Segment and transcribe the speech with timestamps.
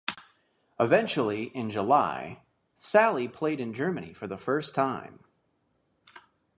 [0.79, 2.41] Eventually, in July,
[2.75, 5.19] Saille played in Germany for the first time.